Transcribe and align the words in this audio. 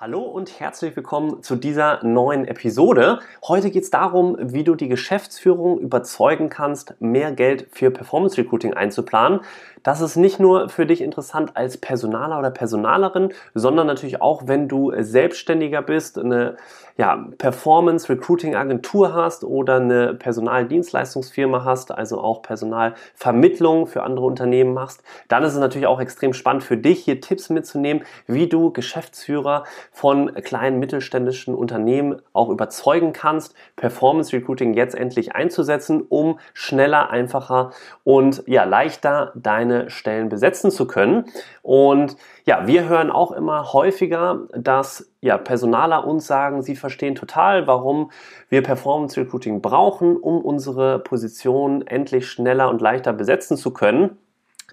Hallo 0.00 0.20
und 0.20 0.60
herzlich 0.60 0.94
willkommen 0.94 1.42
zu 1.42 1.56
dieser 1.56 2.04
neuen 2.04 2.44
Episode. 2.44 3.18
Heute 3.42 3.68
geht 3.72 3.82
es 3.82 3.90
darum, 3.90 4.36
wie 4.38 4.62
du 4.62 4.76
die 4.76 4.86
Geschäftsführung 4.86 5.80
überzeugen 5.80 6.50
kannst, 6.50 6.94
mehr 7.00 7.32
Geld 7.32 7.66
für 7.72 7.90
Performance 7.90 8.38
Recruiting 8.38 8.74
einzuplanen. 8.74 9.40
Das 9.82 10.00
ist 10.00 10.16
nicht 10.16 10.40
nur 10.40 10.68
für 10.68 10.86
dich 10.86 11.00
interessant 11.00 11.56
als 11.56 11.78
Personaler 11.78 12.38
oder 12.38 12.50
Personalerin, 12.50 13.32
sondern 13.54 13.86
natürlich 13.86 14.20
auch, 14.20 14.42
wenn 14.46 14.68
du 14.68 14.92
Selbstständiger 14.96 15.82
bist, 15.82 16.18
eine 16.18 16.56
ja, 16.98 17.28
Performance 17.38 18.08
Recruiting 18.08 18.56
Agentur 18.56 19.14
hast 19.14 19.44
oder 19.44 19.76
eine 19.76 20.14
Personaldienstleistungsfirma 20.14 21.64
hast, 21.64 21.92
also 21.92 22.20
auch 22.20 22.42
Personalvermittlung 22.42 23.86
für 23.86 24.02
andere 24.02 24.26
Unternehmen 24.26 24.74
machst, 24.74 25.04
dann 25.28 25.44
ist 25.44 25.52
es 25.52 25.60
natürlich 25.60 25.86
auch 25.86 26.00
extrem 26.00 26.32
spannend 26.32 26.64
für 26.64 26.76
dich, 26.76 27.04
hier 27.04 27.20
Tipps 27.20 27.50
mitzunehmen, 27.50 28.02
wie 28.26 28.48
du 28.48 28.72
Geschäftsführer 28.72 29.62
von 29.92 30.34
kleinen 30.34 30.80
mittelständischen 30.80 31.54
Unternehmen 31.54 32.20
auch 32.32 32.48
überzeugen 32.48 33.12
kannst, 33.12 33.54
Performance 33.76 34.32
Recruiting 34.32 34.74
jetzt 34.74 34.96
endlich 34.96 35.36
einzusetzen, 35.36 36.02
um 36.08 36.40
schneller, 36.52 37.10
einfacher 37.10 37.70
und 38.02 38.42
ja, 38.46 38.64
leichter 38.64 39.30
deine 39.68 39.90
Stellen 39.90 40.28
besetzen 40.28 40.70
zu 40.70 40.86
können. 40.86 41.24
Und 41.62 42.16
ja, 42.44 42.66
wir 42.66 42.88
hören 42.88 43.10
auch 43.10 43.32
immer 43.32 43.72
häufiger, 43.72 44.46
dass 44.56 45.10
ja, 45.20 45.38
Personaler 45.38 46.06
uns 46.06 46.26
sagen, 46.26 46.62
sie 46.62 46.76
verstehen 46.76 47.14
total, 47.14 47.66
warum 47.66 48.10
wir 48.48 48.62
Performance 48.62 49.20
Recruiting 49.20 49.60
brauchen, 49.60 50.16
um 50.16 50.40
unsere 50.40 50.98
Position 50.98 51.86
endlich 51.86 52.28
schneller 52.28 52.68
und 52.68 52.80
leichter 52.80 53.12
besetzen 53.12 53.56
zu 53.56 53.72
können. 53.72 54.18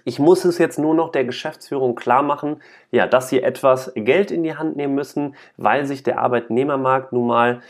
Ich 0.04 0.20
muss 0.20 0.44
es 0.44 0.58
jetzt 0.58 0.78
nur 0.78 0.94
noch 0.94 1.10
der 1.10 1.24
Geschäftsführung 1.24 1.96
klar 1.96 2.22
machen, 2.22 2.62
ja, 2.92 3.08
dass 3.08 3.28
sie 3.28 3.42
etwas 3.42 3.92
Geld 3.96 4.30
in 4.30 4.44
die 4.44 4.54
Hand 4.54 4.76
nehmen 4.76 4.94
müssen, 4.94 5.34
weil 5.56 5.84
sich 5.84 6.04
der 6.04 6.20
Arbeitnehmermarkt 6.20 7.12
nun 7.12 7.26
mal 7.26 7.60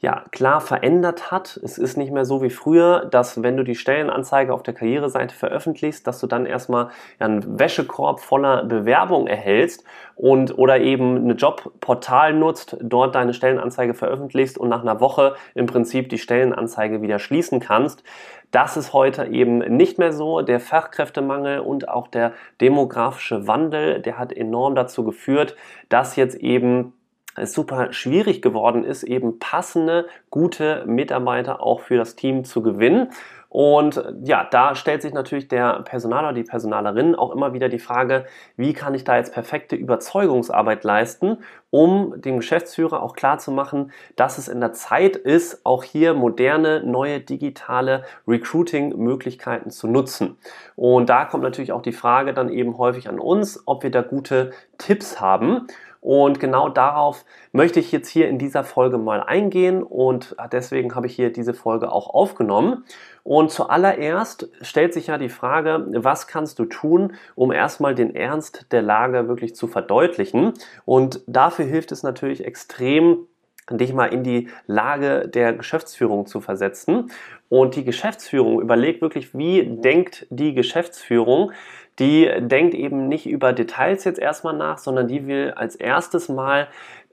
ja, 0.00 0.24
klar 0.30 0.60
verändert 0.60 1.30
hat. 1.30 1.58
Es 1.62 1.78
ist 1.78 1.96
nicht 1.96 2.12
mehr 2.12 2.26
so 2.26 2.42
wie 2.42 2.50
früher, 2.50 3.06
dass 3.06 3.42
wenn 3.42 3.56
du 3.56 3.64
die 3.64 3.74
Stellenanzeige 3.74 4.52
auf 4.52 4.62
der 4.62 4.74
Karriereseite 4.74 5.34
veröffentlichst, 5.34 6.06
dass 6.06 6.20
du 6.20 6.26
dann 6.26 6.44
erstmal 6.44 6.90
einen 7.18 7.58
Wäschekorb 7.58 8.20
voller 8.20 8.64
Bewerbung 8.64 9.26
erhältst 9.26 9.84
und 10.14 10.58
oder 10.58 10.80
eben 10.80 11.16
eine 11.16 11.32
Jobportal 11.32 12.34
nutzt, 12.34 12.76
dort 12.80 13.14
deine 13.14 13.32
Stellenanzeige 13.32 13.94
veröffentlichst 13.94 14.58
und 14.58 14.68
nach 14.68 14.82
einer 14.82 15.00
Woche 15.00 15.34
im 15.54 15.66
Prinzip 15.66 16.10
die 16.10 16.18
Stellenanzeige 16.18 17.00
wieder 17.00 17.18
schließen 17.18 17.60
kannst. 17.60 18.02
Das 18.50 18.76
ist 18.76 18.92
heute 18.92 19.26
eben 19.26 19.58
nicht 19.58 19.98
mehr 19.98 20.12
so. 20.12 20.40
Der 20.42 20.60
Fachkräftemangel 20.60 21.60
und 21.60 21.88
auch 21.88 22.06
der 22.08 22.32
demografische 22.60 23.46
Wandel, 23.46 24.00
der 24.00 24.18
hat 24.18 24.32
enorm 24.32 24.74
dazu 24.74 25.04
geführt, 25.04 25.56
dass 25.88 26.16
jetzt 26.16 26.36
eben 26.36 26.92
es 27.36 27.52
super 27.52 27.92
schwierig 27.92 28.42
geworden 28.42 28.84
ist, 28.84 29.02
eben 29.02 29.38
passende, 29.38 30.06
gute 30.30 30.84
Mitarbeiter 30.86 31.62
auch 31.62 31.80
für 31.80 31.96
das 31.96 32.16
Team 32.16 32.44
zu 32.44 32.62
gewinnen. 32.62 33.10
Und 33.48 34.02
ja, 34.22 34.46
da 34.50 34.74
stellt 34.74 35.00
sich 35.00 35.14
natürlich 35.14 35.48
der 35.48 35.80
Personaler, 35.80 36.34
die 36.34 36.42
Personalerin 36.42 37.14
auch 37.14 37.30
immer 37.30 37.54
wieder 37.54 37.70
die 37.70 37.78
Frage, 37.78 38.26
wie 38.56 38.74
kann 38.74 38.94
ich 38.94 39.04
da 39.04 39.16
jetzt 39.16 39.32
perfekte 39.32 39.76
Überzeugungsarbeit 39.76 40.84
leisten, 40.84 41.38
um 41.70 42.20
dem 42.20 42.36
Geschäftsführer 42.36 43.02
auch 43.02 43.14
klar 43.14 43.38
zu 43.38 43.52
machen, 43.52 43.92
dass 44.14 44.36
es 44.36 44.48
in 44.48 44.60
der 44.60 44.74
Zeit 44.74 45.16
ist, 45.16 45.64
auch 45.64 45.84
hier 45.84 46.12
moderne, 46.12 46.82
neue 46.84 47.20
digitale 47.20 48.04
Recruiting-Möglichkeiten 48.28 49.70
zu 49.70 49.86
nutzen. 49.86 50.36
Und 50.74 51.08
da 51.08 51.24
kommt 51.24 51.42
natürlich 51.42 51.72
auch 51.72 51.82
die 51.82 51.92
Frage 51.92 52.34
dann 52.34 52.50
eben 52.50 52.76
häufig 52.76 53.08
an 53.08 53.18
uns, 53.18 53.62
ob 53.64 53.84
wir 53.84 53.90
da 53.90 54.02
gute 54.02 54.50
Tipps 54.76 55.20
haben. 55.20 55.66
Und 56.06 56.38
genau 56.38 56.68
darauf 56.68 57.24
möchte 57.50 57.80
ich 57.80 57.90
jetzt 57.90 58.08
hier 58.08 58.28
in 58.28 58.38
dieser 58.38 58.62
Folge 58.62 58.96
mal 58.96 59.24
eingehen 59.24 59.82
und 59.82 60.36
deswegen 60.52 60.94
habe 60.94 61.08
ich 61.08 61.16
hier 61.16 61.32
diese 61.32 61.52
Folge 61.52 61.90
auch 61.90 62.14
aufgenommen. 62.14 62.84
Und 63.24 63.50
zuallererst 63.50 64.48
stellt 64.60 64.94
sich 64.94 65.08
ja 65.08 65.18
die 65.18 65.28
Frage, 65.28 65.84
was 65.96 66.28
kannst 66.28 66.60
du 66.60 66.66
tun, 66.66 67.14
um 67.34 67.50
erstmal 67.50 67.96
den 67.96 68.14
Ernst 68.14 68.66
der 68.70 68.82
Lage 68.82 69.26
wirklich 69.26 69.56
zu 69.56 69.66
verdeutlichen? 69.66 70.52
Und 70.84 71.22
dafür 71.26 71.64
hilft 71.64 71.90
es 71.90 72.04
natürlich 72.04 72.44
extrem, 72.44 73.26
dich 73.68 73.92
mal 73.92 74.06
in 74.06 74.22
die 74.22 74.48
Lage 74.68 75.26
der 75.26 75.54
Geschäftsführung 75.54 76.26
zu 76.26 76.40
versetzen. 76.40 77.10
Und 77.48 77.74
die 77.74 77.84
Geschäftsführung 77.84 78.60
überlegt 78.60 79.02
wirklich, 79.02 79.34
wie 79.36 79.64
denkt 79.80 80.28
die 80.30 80.54
Geschäftsführung? 80.54 81.50
Die 81.98 82.30
denkt 82.38 82.74
eben 82.74 83.08
nicht 83.08 83.26
über 83.26 83.52
Details 83.52 84.04
jetzt 84.04 84.18
erstmal 84.18 84.56
nach, 84.56 84.78
sondern 84.78 85.08
die 85.08 85.26
will 85.26 85.52
als 85.56 85.76
erstes 85.76 86.28
mal 86.28 86.68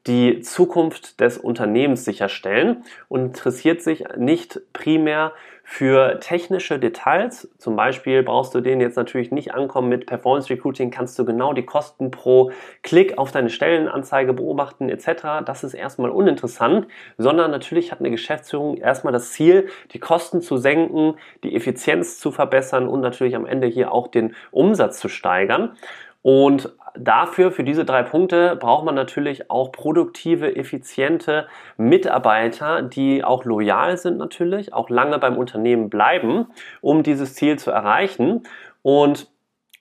die 0.07 0.41
Zukunft 0.41 1.21
des 1.21 1.37
Unternehmens 1.37 2.03
sicherstellen 2.03 2.83
und 3.07 3.21
interessiert 3.21 3.81
sich 3.81 4.03
nicht 4.17 4.59
primär 4.73 5.31
für 5.63 6.19
technische 6.19 6.77
Details. 6.77 7.49
Zum 7.57 7.75
Beispiel 7.75 8.21
brauchst 8.21 8.53
du 8.53 8.59
den 8.59 8.81
jetzt 8.81 8.97
natürlich 8.97 9.31
nicht 9.31 9.53
ankommen 9.53 9.89
mit 9.89 10.05
Performance 10.05 10.49
Recruiting, 10.49 10.91
kannst 10.91 11.17
du 11.17 11.25
genau 11.25 11.53
die 11.53 11.65
Kosten 11.65 12.11
pro 12.11 12.51
Klick 12.83 13.17
auf 13.17 13.31
deine 13.31 13.49
Stellenanzeige 13.49 14.33
beobachten 14.33 14.89
etc. 14.89 15.45
Das 15.45 15.63
ist 15.63 15.73
erstmal 15.73 16.11
uninteressant, 16.11 16.87
sondern 17.17 17.49
natürlich 17.49 17.91
hat 17.91 17.99
eine 17.99 18.11
Geschäftsführung 18.11 18.77
erstmal 18.77 19.13
das 19.13 19.31
Ziel, 19.31 19.69
die 19.93 19.99
Kosten 19.99 20.41
zu 20.41 20.57
senken, 20.57 21.15
die 21.43 21.55
Effizienz 21.55 22.19
zu 22.19 22.31
verbessern 22.31 22.87
und 22.87 22.99
natürlich 22.99 23.35
am 23.35 23.45
Ende 23.45 23.67
hier 23.67 23.93
auch 23.93 24.07
den 24.07 24.35
Umsatz 24.51 24.99
zu 24.99 25.07
steigern. 25.07 25.77
Und 26.21 26.73
dafür, 26.95 27.51
für 27.51 27.63
diese 27.63 27.85
drei 27.85 28.03
Punkte, 28.03 28.55
braucht 28.55 28.85
man 28.85 28.95
natürlich 28.95 29.49
auch 29.49 29.71
produktive, 29.71 30.55
effiziente 30.55 31.47
Mitarbeiter, 31.77 32.81
die 32.81 33.23
auch 33.23 33.45
loyal 33.45 33.97
sind 33.97 34.17
natürlich, 34.17 34.73
auch 34.73 34.89
lange 34.89 35.19
beim 35.19 35.37
Unternehmen 35.37 35.89
bleiben, 35.89 36.47
um 36.81 37.03
dieses 37.03 37.35
Ziel 37.35 37.57
zu 37.57 37.71
erreichen. 37.71 38.43
Und 38.81 39.27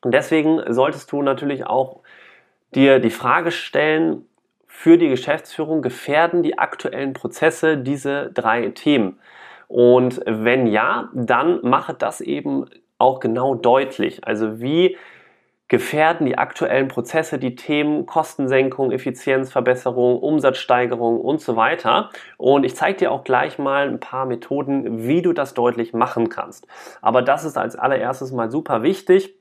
deswegen 0.05 0.61
solltest 0.73 1.11
du 1.13 1.23
natürlich 1.23 1.67
auch 1.67 2.01
dir 2.75 2.99
die 2.99 3.11
Frage 3.11 3.51
stellen, 3.51 4.27
für 4.67 4.97
die 4.97 5.09
Geschäftsführung 5.09 5.83
gefährden 5.83 6.43
die 6.43 6.59
aktuellen 6.59 7.13
Prozesse 7.13 7.77
diese 7.77 8.31
drei 8.33 8.71
Themen? 8.71 9.21
Und 9.69 10.21
wenn 10.27 10.67
ja, 10.67 11.11
dann 11.15 11.61
mache 11.63 11.95
das 11.95 12.21
eben 12.21 12.67
auch 12.99 13.21
genau 13.21 13.55
deutlich. 13.55 14.27
Also 14.27 14.61
wie 14.61 14.97
gefährden 15.73 16.27
die 16.27 16.37
aktuellen 16.37 16.89
Prozesse 16.89 17.39
die 17.39 17.57
Themen 17.57 18.05
Kostensenkung, 18.05 18.93
Effizienzverbesserung, 18.93 20.19
Umsatzsteigerung 20.19 21.19
und 21.19 21.41
so 21.41 21.57
weiter. 21.57 22.11
Und 22.37 22.65
ich 22.65 22.77
zeige 22.77 22.99
dir 22.99 23.11
auch 23.11 23.25
gleich 23.25 23.59
mal 23.59 23.89
ein 23.89 23.99
paar 23.99 24.27
Methoden, 24.27 25.09
wie 25.09 25.23
du 25.23 25.33
das 25.33 25.55
deutlich 25.55 25.95
machen 25.95 26.29
kannst. 26.29 26.67
Aber 27.01 27.23
das 27.23 27.45
ist 27.45 27.57
als 27.57 27.75
allererstes 27.75 28.33
mal 28.33 28.51
super 28.51 28.83
wichtig 28.83 29.35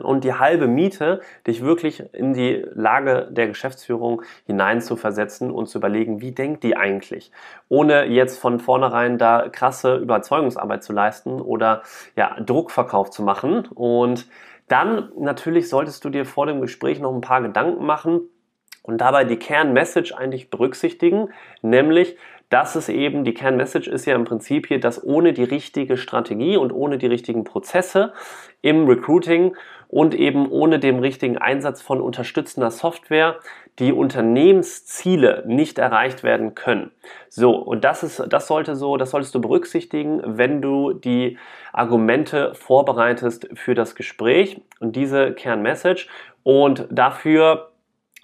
und 0.00 0.22
die 0.22 0.34
halbe 0.34 0.68
Miete, 0.68 1.20
dich 1.48 1.62
wirklich 1.62 2.02
in 2.14 2.32
die 2.32 2.64
Lage 2.74 3.28
der 3.30 3.48
Geschäftsführung 3.48 4.22
hineinzuversetzen 4.46 5.50
und 5.50 5.66
zu 5.66 5.78
überlegen, 5.78 6.20
wie 6.20 6.32
denkt 6.32 6.62
die 6.62 6.76
eigentlich, 6.76 7.32
ohne 7.68 8.04
jetzt 8.04 8.38
von 8.38 8.60
vornherein 8.60 9.18
da 9.18 9.48
krasse 9.50 9.96
Überzeugungsarbeit 9.96 10.84
zu 10.84 10.92
leisten 10.92 11.40
oder 11.40 11.82
ja, 12.16 12.36
Druckverkauf 12.40 13.10
zu 13.10 13.24
machen 13.24 13.66
und 13.74 14.28
dann 14.72 15.12
natürlich 15.18 15.68
solltest 15.68 16.02
du 16.04 16.08
dir 16.08 16.24
vor 16.24 16.46
dem 16.46 16.62
Gespräch 16.62 16.98
noch 16.98 17.14
ein 17.14 17.20
paar 17.20 17.42
Gedanken 17.42 17.84
machen 17.84 18.22
und 18.82 19.02
dabei 19.02 19.24
die 19.24 19.36
Kernmessage 19.36 20.16
eigentlich 20.16 20.48
berücksichtigen, 20.48 21.28
nämlich 21.60 22.16
dass 22.48 22.74
es 22.74 22.90
eben, 22.90 23.24
die 23.24 23.32
Kernmessage 23.32 23.90
ist 23.90 24.04
ja 24.04 24.14
im 24.14 24.24
Prinzip 24.24 24.66
hier, 24.66 24.78
dass 24.78 25.02
ohne 25.02 25.32
die 25.32 25.44
richtige 25.44 25.96
Strategie 25.96 26.56
und 26.56 26.70
ohne 26.70 26.98
die 26.98 27.06
richtigen 27.06 27.44
Prozesse 27.44 28.12
im 28.60 28.86
Recruiting 28.86 29.56
und 29.92 30.14
eben 30.14 30.50
ohne 30.50 30.78
dem 30.78 31.00
richtigen 31.00 31.36
Einsatz 31.36 31.82
von 31.82 32.00
unterstützender 32.00 32.70
Software 32.70 33.36
die 33.78 33.92
Unternehmensziele 33.92 35.44
nicht 35.46 35.78
erreicht 35.78 36.22
werden 36.22 36.54
können. 36.54 36.90
So, 37.28 37.54
und 37.56 37.84
das 37.84 38.02
ist, 38.02 38.24
das 38.30 38.46
sollte 38.46 38.74
so, 38.74 38.96
das 38.96 39.10
solltest 39.10 39.34
du 39.34 39.42
berücksichtigen, 39.42 40.22
wenn 40.24 40.62
du 40.62 40.94
die 40.94 41.36
Argumente 41.74 42.54
vorbereitest 42.54 43.50
für 43.52 43.74
das 43.74 43.94
Gespräch 43.94 44.62
und 44.80 44.96
diese 44.96 45.34
Kernmessage. 45.34 46.08
Und 46.42 46.86
dafür 46.90 47.71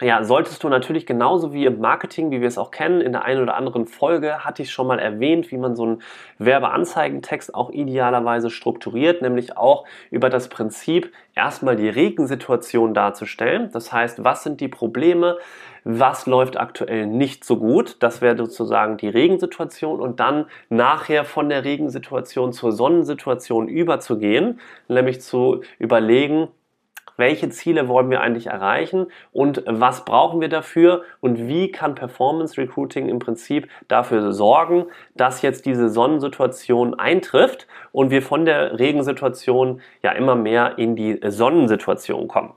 ja, 0.01 0.23
solltest 0.23 0.63
du 0.63 0.69
natürlich 0.69 1.05
genauso 1.05 1.53
wie 1.53 1.65
im 1.65 1.81
Marketing, 1.81 2.31
wie 2.31 2.39
wir 2.39 2.47
es 2.47 2.57
auch 2.57 2.71
kennen, 2.71 3.01
in 3.01 3.11
der 3.11 3.25
einen 3.25 3.41
oder 3.41 3.55
anderen 3.55 3.85
Folge 3.85 4.45
hatte 4.45 4.61
ich 4.61 4.71
schon 4.71 4.87
mal 4.87 4.97
erwähnt, 4.97 5.51
wie 5.51 5.57
man 5.57 5.75
so 5.75 5.83
einen 5.83 6.01
Werbeanzeigentext 6.37 7.53
auch 7.53 7.69
idealerweise 7.69 8.49
strukturiert, 8.49 9.21
nämlich 9.21 9.57
auch 9.57 9.85
über 10.09 10.29
das 10.29 10.47
Prinzip, 10.47 11.11
erstmal 11.35 11.75
die 11.75 11.89
Regensituation 11.89 12.93
darzustellen. 12.93 13.71
Das 13.73 13.91
heißt, 13.91 14.23
was 14.23 14.43
sind 14.43 14.61
die 14.61 14.69
Probleme? 14.69 15.37
Was 15.83 16.25
läuft 16.27 16.57
aktuell 16.57 17.05
nicht 17.05 17.43
so 17.43 17.57
gut? 17.57 17.97
Das 17.99 18.21
wäre 18.21 18.37
sozusagen 18.37 18.95
die 18.95 19.09
Regensituation 19.09 19.99
und 19.99 20.21
dann 20.21 20.45
nachher 20.69 21.25
von 21.25 21.49
der 21.49 21.65
Regensituation 21.65 22.53
zur 22.53 22.71
Sonnensituation 22.71 23.67
überzugehen, 23.67 24.59
nämlich 24.87 25.21
zu 25.21 25.61
überlegen, 25.77 26.47
welche 27.19 27.49
Ziele 27.49 27.87
wollen 27.87 28.09
wir 28.09 28.21
eigentlich 28.21 28.47
erreichen 28.47 29.07
und 29.31 29.63
was 29.67 30.05
brauchen 30.05 30.41
wir 30.41 30.49
dafür 30.49 31.03
und 31.21 31.47
wie 31.47 31.71
kann 31.71 31.93
Performance 31.93 32.59
Recruiting 32.59 33.07
im 33.07 33.19
Prinzip 33.19 33.69
dafür 33.87 34.33
sorgen, 34.33 34.85
dass 35.15 35.41
jetzt 35.43 35.65
diese 35.65 35.89
Sonnensituation 35.89 36.95
eintrifft 36.95 37.67
und 37.91 38.09
wir 38.09 38.21
von 38.21 38.45
der 38.45 38.79
Regensituation 38.79 39.81
ja 40.01 40.11
immer 40.11 40.35
mehr 40.35 40.77
in 40.77 40.95
die 40.95 41.19
Sonnensituation 41.23 42.27
kommen. 42.27 42.53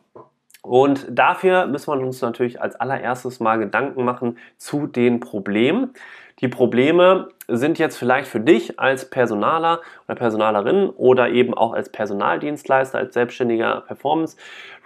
Und 0.63 1.07
dafür 1.11 1.67
müssen 1.67 1.93
wir 1.93 2.07
uns 2.07 2.23
natürlich 2.23 2.63
als 2.63 2.77
allererstes 2.77 3.41
mal 3.41 3.59
Gedanken 3.59 4.05
machen 4.05 4.39
zu 4.57 4.87
den 4.87 5.19
Problemen. 5.19 5.93
Die 6.41 6.49
Probleme 6.49 7.29
sind 7.47 7.79
jetzt 7.79 7.97
vielleicht 7.97 8.29
für 8.29 8.41
dich 8.41 8.79
als 8.79 9.11
Personaler 9.11 9.81
oder 10.07 10.17
Personalerin 10.17 10.89
oder 10.91 11.29
eben 11.31 11.53
auch 11.55 11.73
als 11.73 11.89
Personaldienstleister, 11.91 12.99
als 12.99 13.15
selbstständiger 13.15 13.83
Performance 13.83 14.37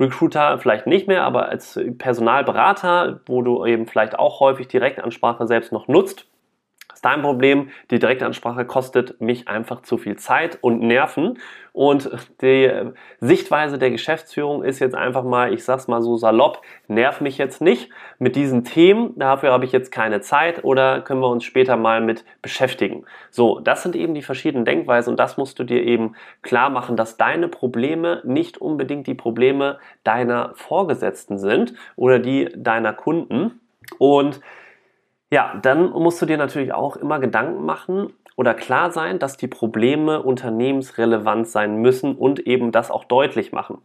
Recruiter 0.00 0.58
vielleicht 0.58 0.86
nicht 0.86 1.08
mehr, 1.08 1.24
aber 1.24 1.48
als 1.48 1.78
Personalberater, 1.98 3.20
wo 3.26 3.42
du 3.42 3.64
eben 3.64 3.86
vielleicht 3.86 4.18
auch 4.18 4.40
häufig 4.40 4.68
Direktansprache 4.68 5.46
selbst 5.46 5.72
noch 5.72 5.88
nutzt, 5.88 6.26
ist 6.96 7.04
dein 7.04 7.20
Problem. 7.20 7.68
Die 7.90 7.98
Direktansprache 7.98 8.64
kostet 8.64 9.20
mich 9.20 9.48
einfach 9.48 9.82
zu 9.82 9.98
viel 9.98 10.16
Zeit 10.16 10.58
und 10.62 10.80
Nerven. 10.80 11.38
Und 11.74 12.10
die 12.40 12.70
Sichtweise 13.20 13.76
der 13.76 13.90
Geschäftsführung 13.90 14.64
ist 14.64 14.78
jetzt 14.78 14.94
einfach 14.94 15.22
mal, 15.22 15.52
ich 15.52 15.62
sag's 15.62 15.88
mal 15.88 16.00
so 16.00 16.16
salopp, 16.16 16.62
nerv 16.88 17.20
mich 17.20 17.36
jetzt 17.36 17.60
nicht 17.60 17.90
mit 18.18 18.34
diesen 18.34 18.64
Themen. 18.64 19.12
Dafür 19.18 19.52
habe 19.52 19.66
ich 19.66 19.72
jetzt 19.72 19.92
keine 19.92 20.22
Zeit 20.22 20.64
oder 20.64 21.02
können 21.02 21.20
wir 21.20 21.28
uns 21.28 21.44
später 21.44 21.76
mal 21.76 22.00
mit 22.00 22.24
beschäftigen. 22.40 23.04
So, 23.30 23.60
das 23.60 23.82
sind 23.82 23.94
eben 23.94 24.14
die 24.14 24.22
verschiedenen 24.22 24.64
Denkweisen 24.64 25.10
und 25.10 25.20
das 25.20 25.36
musst 25.36 25.58
du 25.58 25.64
dir 25.64 25.82
eben 25.82 26.14
klar 26.40 26.70
machen, 26.70 26.96
dass 26.96 27.18
deine 27.18 27.48
Probleme 27.48 28.22
nicht 28.24 28.56
unbedingt 28.56 29.06
die 29.06 29.14
Probleme 29.14 29.78
deiner 30.02 30.52
Vorgesetzten 30.54 31.36
sind 31.36 31.74
oder 31.94 32.18
die 32.18 32.48
deiner 32.56 32.94
Kunden. 32.94 33.60
Und 33.98 34.40
ja, 35.30 35.58
dann 35.62 35.90
musst 35.90 36.20
du 36.22 36.26
dir 36.26 36.36
natürlich 36.36 36.72
auch 36.72 36.96
immer 36.96 37.18
Gedanken 37.18 37.64
machen 37.64 38.12
oder 38.36 38.54
klar 38.54 38.90
sein, 38.90 39.18
dass 39.18 39.36
die 39.36 39.48
Probleme 39.48 40.22
unternehmensrelevant 40.22 41.48
sein 41.48 41.76
müssen 41.76 42.14
und 42.14 42.40
eben 42.40 42.70
das 42.70 42.90
auch 42.90 43.04
deutlich 43.04 43.52
machen. 43.52 43.78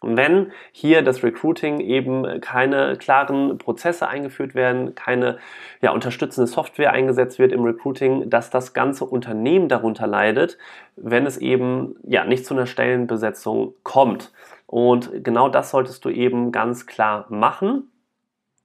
Wenn 0.00 0.52
hier 0.70 1.02
das 1.02 1.24
Recruiting 1.24 1.80
eben 1.80 2.40
keine 2.40 2.96
klaren 2.96 3.58
Prozesse 3.58 4.06
eingeführt 4.06 4.54
werden, 4.54 4.94
keine 4.94 5.38
ja, 5.82 5.90
unterstützende 5.90 6.46
Software 6.46 6.92
eingesetzt 6.92 7.40
wird 7.40 7.50
im 7.50 7.64
Recruiting, 7.64 8.30
dass 8.30 8.48
das 8.48 8.74
ganze 8.74 9.04
Unternehmen 9.04 9.68
darunter 9.68 10.06
leidet, 10.06 10.56
wenn 10.94 11.26
es 11.26 11.36
eben 11.36 11.96
ja 12.04 12.24
nicht 12.24 12.46
zu 12.46 12.54
einer 12.54 12.66
Stellenbesetzung 12.66 13.74
kommt. 13.82 14.32
Und 14.66 15.24
genau 15.24 15.48
das 15.48 15.70
solltest 15.70 16.04
du 16.04 16.10
eben 16.10 16.52
ganz 16.52 16.86
klar 16.86 17.26
machen. 17.28 17.90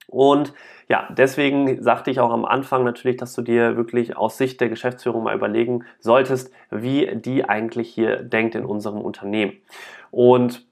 Und 0.08 0.54
ja, 0.90 1.08
deswegen 1.12 1.82
sagte 1.82 2.12
ich 2.12 2.20
auch 2.20 2.32
am 2.32 2.46
Anfang 2.46 2.84
natürlich, 2.84 3.18
dass 3.18 3.34
du 3.34 3.42
dir 3.42 3.78
wirklich 3.78 4.18
aus 4.18 4.38
Sicht 4.38 4.62
der 4.62 4.70
Geschäftsführung 4.70 5.24
mal 5.24 5.36
überlegen 5.36 5.86
solltest, 6.00 6.52
wie 6.70 7.16
die 7.16 7.46
eigentlich 7.46 7.90
hier 7.90 8.18
denkt 8.18 8.56
in 8.56 8.66
unserem 8.66 9.02
Unternehmen. 9.02 9.54
Und 10.12 10.66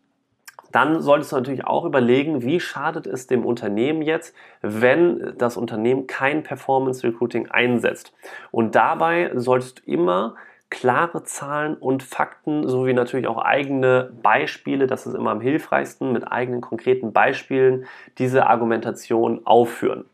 dann 0.71 1.01
solltest 1.01 1.31
du 1.31 1.35
natürlich 1.35 1.65
auch 1.65 1.85
überlegen, 1.85 2.43
wie 2.43 2.59
schadet 2.59 3.05
es 3.05 3.27
dem 3.27 3.45
Unternehmen 3.45 4.01
jetzt, 4.01 4.35
wenn 4.61 5.33
das 5.37 5.57
Unternehmen 5.57 6.07
kein 6.07 6.43
Performance 6.43 7.05
Recruiting 7.05 7.49
einsetzt. 7.49 8.13
Und 8.51 8.75
dabei 8.75 9.31
solltest 9.35 9.79
du 9.79 9.91
immer 9.91 10.35
klare 10.71 11.23
Zahlen 11.23 11.75
und 11.75 12.01
Fakten 12.01 12.67
sowie 12.67 12.93
natürlich 12.93 13.27
auch 13.27 13.37
eigene 13.37 14.11
Beispiele, 14.23 14.87
das 14.87 15.05
ist 15.05 15.13
immer 15.13 15.31
am 15.31 15.41
hilfreichsten, 15.41 16.11
mit 16.11 16.31
eigenen 16.31 16.61
konkreten 16.61 17.13
Beispielen 17.13 17.85
diese 18.17 18.47
Argumentation 18.47 19.45
aufführen. 19.45 20.05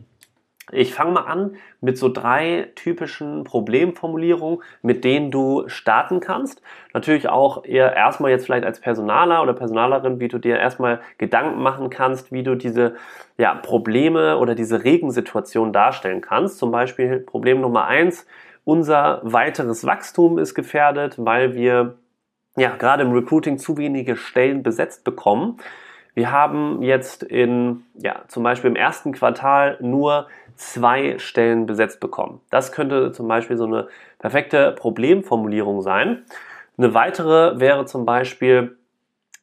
Ich 0.74 0.94
fange 0.94 1.12
mal 1.12 1.21
an 1.21 1.56
mit 1.80 1.98
so 1.98 2.09
drei 2.09 2.71
typischen 2.75 3.45
Problemformulierungen, 3.45 4.59
mit 4.81 5.06
denen 5.06 5.31
du 5.31 5.63
starten 5.68 6.19
kannst. 6.19 6.62
Natürlich 6.94 7.30
auch 7.30 7.63
eher 7.63 7.95
erstmal 7.95 8.31
jetzt 8.31 8.45
vielleicht 8.45 8.65
als 8.65 8.81
Personaler 8.81 9.42
oder 9.42 9.54
Personalerin, 9.54 10.19
wie 10.19 10.27
du 10.27 10.39
dir 10.39 10.57
erstmal 10.57 11.00
Gedanken 11.18 11.62
machen 11.62 11.89
kannst, 11.89 12.33
wie 12.33 12.44
du 12.44 12.56
diese 12.56 12.95
ja, 13.38 13.56
Probleme 13.56 14.38
oder 14.39 14.56
diese 14.56 14.83
Regensituation 14.83 15.71
darstellen 15.71 16.19
kannst. 16.19 16.57
Zum 16.57 16.71
Beispiel 16.71 17.19
Problem 17.19 17.62
Nummer 17.62 17.86
eins, 17.86 18.27
unser 18.68 19.22
weiteres 19.24 19.86
Wachstum 19.86 20.38
ist 20.38 20.54
gefährdet, 20.54 21.16
weil 21.18 21.56
wir 21.56 21.96
ja 22.58 22.75
gerade 22.75 23.04
im 23.04 23.14
Recruiting 23.14 23.58
zu 23.58 23.78
wenige 23.78 24.18
Stellen 24.18 24.62
besetzt 24.62 25.06
bekommen. 25.06 25.58
Wir 26.16 26.34
haben 26.34 26.81
jetzt 26.81 27.24
in, 27.24 27.86
ja, 27.94 28.24
zum 28.28 28.44
Beispiel 28.44 28.69
im 28.69 28.75
ersten 28.75 29.14
Quartal 29.14 29.78
nur 29.80 30.28
zwei 30.58 31.18
Stellen 31.18 31.66
besetzt 31.66 32.02
bekommen. 32.02 32.42
Das 32.50 32.74
könnte 32.74 33.14
zum 33.14 33.30
Beispiel 33.30 33.56
so 33.56 33.64
eine 33.64 33.88
perfekte 34.19 34.74
Problemformulierung 34.74 35.81
sein. 35.81 36.25
Eine 36.78 36.94
weitere 36.94 37.62
wäre 37.62 37.86
zum 37.86 38.06
Beispiel, 38.06 38.75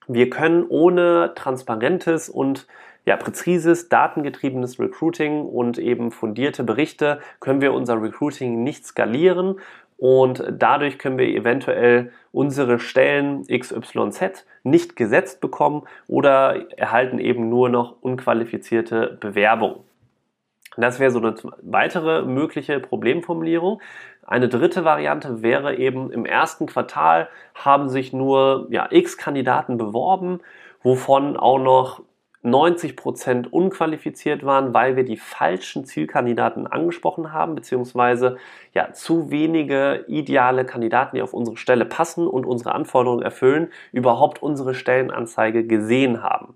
wir 0.07 0.29
können 0.29 0.67
ohne 0.69 1.33
transparentes 1.35 2.29
und 2.29 2.67
ja, 3.07 3.17
präzises, 3.17 3.89
datengetriebenes 3.89 4.79
Recruiting 4.79 5.43
und 5.43 5.79
eben 5.79 6.11
fundierte 6.11 6.65
Berichte 6.65 7.21
können 7.41 7.61
wir 7.61 7.73
unser 7.73 8.01
Recruiting 8.03 8.63
nicht 8.63 8.87
skalieren 8.87 9.57
und 9.97 10.43
dadurch 10.51 10.99
können 10.99 11.19
wir 11.19 11.29
eventuell 11.29 12.13
unsere 12.33 12.79
Stellen 12.79 13.47
XYZ 13.47 14.47
nicht 14.63 14.97
gesetzt 14.97 15.41
bekommen 15.41 15.85
oder 16.09 16.73
erhalten 16.79 17.19
eben 17.19 17.49
nur 17.49 17.69
noch 17.69 17.97
unqualifizierte 18.01 19.17
Bewerbungen. 19.21 19.81
Das 20.77 20.99
wäre 20.99 21.13
so 21.13 21.21
eine 21.21 21.35
weitere 21.63 22.23
mögliche 22.23 22.81
Problemformulierung. 22.81 23.81
Eine 24.27 24.49
dritte 24.49 24.85
Variante 24.85 25.43
wäre 25.43 25.77
eben 25.77 26.11
im 26.11 26.27
ersten 26.27 26.67
Quartal 26.67 27.29
haben 27.55 27.89
sich 27.89 28.13
nur 28.13 28.67
ja, 28.71 28.89
x 28.91 29.17
Kandidaten 29.17 29.79
beworben, 29.79 30.41
wovon 30.83 31.37
auch 31.37 31.59
noch 31.59 32.03
90 32.45 32.95
Prozent 32.95 33.53
unqualifiziert 33.53 34.45
waren, 34.45 34.75
weil 34.75 34.97
wir 34.97 35.05
die 35.05 35.17
falschen 35.17 35.87
Zielkandidaten 35.87 36.67
angesprochen 36.67 37.33
haben, 37.33 37.55
beziehungsweise 37.55 38.37
ja 38.75 38.93
zu 38.93 39.31
wenige 39.31 40.05
ideale 40.09 40.67
Kandidaten, 40.67 41.17
die 41.17 41.23
auf 41.23 41.33
unsere 41.33 41.57
Stelle 41.57 41.87
passen 41.87 42.27
und 42.27 42.45
unsere 42.45 42.75
Anforderungen 42.75 43.23
erfüllen, 43.23 43.69
überhaupt 43.93 44.43
unsere 44.43 44.75
Stellenanzeige 44.75 45.67
gesehen 45.67 46.23
haben. 46.23 46.55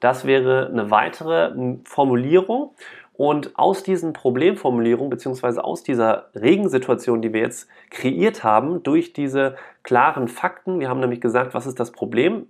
Das 0.00 0.24
wäre 0.24 0.68
eine 0.68 0.90
weitere 0.90 1.52
Formulierung. 1.84 2.74
Und 3.12 3.58
aus 3.58 3.82
diesen 3.82 4.12
Problemformulierungen 4.12 5.08
beziehungsweise 5.08 5.64
aus 5.64 5.82
dieser 5.82 6.28
Regensituation, 6.34 7.22
die 7.22 7.32
wir 7.32 7.40
jetzt 7.40 7.66
kreiert 7.90 8.44
haben, 8.44 8.82
durch 8.82 9.14
diese 9.14 9.56
klaren 9.82 10.28
Fakten, 10.28 10.80
wir 10.80 10.90
haben 10.90 11.00
nämlich 11.00 11.22
gesagt, 11.22 11.54
was 11.54 11.66
ist 11.66 11.80
das 11.80 11.92
Problem? 11.92 12.46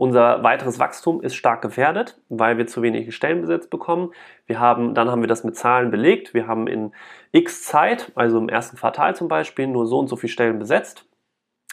Unser 0.00 0.42
weiteres 0.42 0.78
Wachstum 0.78 1.20
ist 1.20 1.34
stark 1.34 1.60
gefährdet, 1.60 2.18
weil 2.30 2.56
wir 2.56 2.66
zu 2.66 2.80
wenige 2.80 3.12
Stellen 3.12 3.42
besetzt 3.42 3.68
bekommen. 3.68 4.12
Wir 4.46 4.58
haben, 4.58 4.94
dann 4.94 5.10
haben 5.10 5.20
wir 5.20 5.28
das 5.28 5.44
mit 5.44 5.56
Zahlen 5.56 5.90
belegt. 5.90 6.32
Wir 6.32 6.46
haben 6.46 6.68
in 6.68 6.92
x 7.32 7.64
Zeit, 7.64 8.10
also 8.14 8.38
im 8.38 8.48
ersten 8.48 8.78
Quartal 8.78 9.14
zum 9.14 9.28
Beispiel, 9.28 9.66
nur 9.66 9.86
so 9.86 9.98
und 9.98 10.08
so 10.08 10.16
viele 10.16 10.32
Stellen 10.32 10.58
besetzt. 10.58 11.04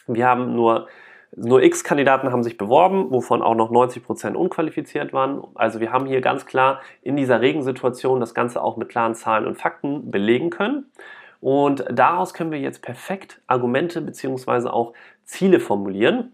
Wir 0.07 0.27
haben 0.27 0.53
nur 0.57 0.89
nur 1.37 1.63
x 1.63 1.85
Kandidaten 1.85 2.29
haben 2.29 2.43
sich 2.43 2.57
beworben, 2.57 3.11
wovon 3.11 3.41
auch 3.41 3.55
noch 3.55 3.71
90 3.71 4.03
Prozent 4.03 4.35
unqualifiziert 4.35 5.13
waren. 5.13 5.41
Also 5.55 5.79
wir 5.79 5.93
haben 5.93 6.05
hier 6.05 6.19
ganz 6.19 6.45
klar 6.45 6.81
in 7.01 7.15
dieser 7.15 7.39
Regensituation 7.39 8.19
das 8.19 8.33
Ganze 8.33 8.61
auch 8.61 8.75
mit 8.75 8.89
klaren 8.89 9.15
Zahlen 9.15 9.47
und 9.47 9.55
Fakten 9.55 10.11
belegen 10.11 10.49
können. 10.49 10.91
Und 11.39 11.85
daraus 11.89 12.33
können 12.33 12.51
wir 12.51 12.59
jetzt 12.59 12.81
perfekt 12.81 13.41
Argumente 13.47 14.01
bzw. 14.01 14.67
auch 14.67 14.91
Ziele 15.23 15.61
formulieren. 15.61 16.33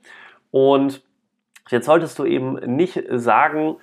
Und 0.50 1.04
Jetzt 1.70 1.86
solltest 1.86 2.20
du 2.20 2.26
eben 2.26 2.56
nicht 2.76 3.04
sagen, 3.10 3.78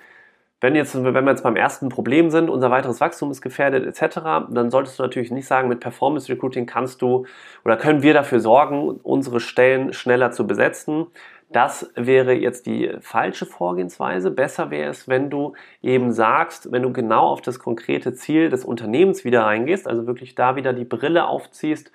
wenn, 0.61 0.75
jetzt, 0.75 0.93
wenn 0.95 1.13
wir 1.13 1.31
jetzt 1.31 1.41
beim 1.41 1.55
ersten 1.55 1.89
Problem 1.89 2.29
sind, 2.29 2.49
unser 2.49 2.69
weiteres 2.69 3.01
Wachstum 3.01 3.31
ist 3.31 3.41
gefährdet 3.41 3.85
etc., 3.85 4.19
dann 4.49 4.69
solltest 4.69 4.99
du 4.99 5.03
natürlich 5.03 5.31
nicht 5.31 5.47
sagen, 5.47 5.67
mit 5.67 5.79
Performance 5.79 6.31
Recruiting 6.31 6.67
kannst 6.67 7.01
du 7.01 7.25
oder 7.65 7.77
können 7.77 8.03
wir 8.03 8.13
dafür 8.13 8.39
sorgen, 8.39 8.91
unsere 9.01 9.39
Stellen 9.39 9.91
schneller 9.91 10.31
zu 10.31 10.45
besetzen. 10.45 11.07
Das 11.51 11.91
wäre 11.95 12.33
jetzt 12.33 12.67
die 12.67 12.91
falsche 13.01 13.45
Vorgehensweise. 13.45 14.31
Besser 14.31 14.69
wäre 14.69 14.91
es, 14.91 15.09
wenn 15.09 15.29
du 15.29 15.53
eben 15.81 16.13
sagst, 16.13 16.71
wenn 16.71 16.83
du 16.83 16.93
genau 16.93 17.27
auf 17.27 17.41
das 17.41 17.59
konkrete 17.59 18.13
Ziel 18.13 18.49
des 18.49 18.63
Unternehmens 18.63 19.25
wieder 19.25 19.43
reingehst, 19.43 19.87
also 19.87 20.07
wirklich 20.07 20.35
da 20.35 20.55
wieder 20.55 20.73
die 20.73 20.85
Brille 20.85 21.25
aufziehst 21.25 21.91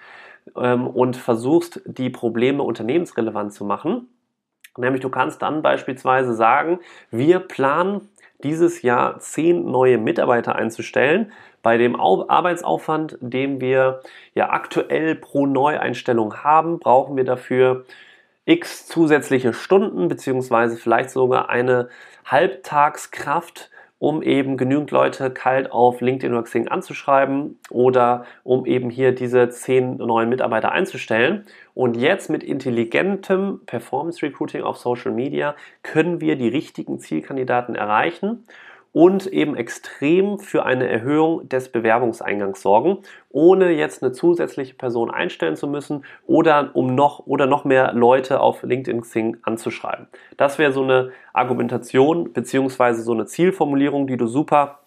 ähm, 0.57 0.87
und 0.88 1.16
versuchst, 1.16 1.81
die 1.87 2.11
Probleme 2.11 2.64
unternehmensrelevant 2.64 3.52
zu 3.52 3.64
machen. 3.64 4.09
Nämlich 4.78 5.02
du 5.02 5.09
kannst 5.09 5.42
dann 5.42 5.62
beispielsweise 5.62 6.35
sagen, 6.35 6.80
wir 7.11 7.40
planen 7.40 8.09
dieses 8.42 8.83
Jahr 8.83 9.18
zehn 9.18 9.71
neue 9.71 9.99
Mitarbeiter 9.99 10.56
einzustellen. 10.56 11.33
Bei 11.62 11.78
dem 11.78 11.99
Arbeitsaufwand, 11.99 13.18
den 13.21 13.61
wir 13.61 14.00
ja 14.35 14.50
aktuell 14.50 15.14
pro 15.14 15.47
Neueinstellung 15.47 16.45
haben, 16.45 16.78
brauchen 16.78 17.16
wir 17.16 17.25
dafür 17.25 17.85
x 18.45 18.87
zusätzliche 18.87 19.52
Stunden 19.52 20.09
beziehungsweise 20.09 20.76
vielleicht 20.76 21.11
sogar 21.11 21.49
eine 21.49 21.88
Halbtagskraft, 22.25 23.71
um 23.99 24.23
eben 24.23 24.57
genügend 24.57 24.91
Leute 24.91 25.31
kalt 25.31 25.73
auf 25.73 26.00
LinkedIn 26.00 26.33
oder 26.33 26.43
Xing 26.43 26.69
anzuschreiben 26.69 27.59
oder 27.71 28.25
um 28.45 28.67
eben 28.67 28.91
hier 28.91 29.15
diese 29.15 29.49
zehn 29.49 29.97
neuen 29.97 30.29
Mitarbeiter 30.29 30.73
einzustellen. 30.73 31.47
Und 31.75 31.97
jetzt 31.97 32.29
mit 32.29 32.43
intelligentem 32.43 33.61
Performance 33.65 34.23
Recruiting 34.23 34.62
auf 34.62 34.76
Social 34.76 35.12
Media 35.12 35.57
können 35.83 36.21
wir 36.21 36.37
die 36.37 36.49
richtigen 36.49 36.99
Zielkandidaten 36.99 37.75
erreichen 37.75 38.45
und 38.97 39.26
eben 39.26 39.57
extrem 39.57 40.38
für 40.38 40.65
eine 40.65 40.88
Erhöhung 40.88 41.47
des 41.50 41.69
Bewerbungseingangs 41.69 42.62
sorgen, 42.62 43.03
ohne 43.29 43.73
jetzt 43.73 44.03
eine 44.03 44.12
zusätzliche 44.12 44.73
Person 44.73 45.11
einstellen 45.11 45.55
zu 45.55 45.67
müssen 45.67 46.07
oder 46.26 46.71
um 46.73 46.95
noch 46.95 47.26
oder 47.26 47.45
noch 47.45 47.67
mehr 47.67 47.93
Leute 47.93 48.41
auf 48.41 48.62
LinkedIn 48.62 49.03
Xing 49.03 49.37
anzuschreiben. 49.43 50.07
Das 50.38 50.59
wäre 50.59 50.73
so 50.73 50.83
eine 50.83 51.11
Argumentation 51.35 52.33
beziehungsweise 52.33 53.03
so 53.03 53.12
eine 53.12 53.26
Zielformulierung, 53.26 54.07
die 54.07 54.17
du 54.17 54.26
super 54.26 54.79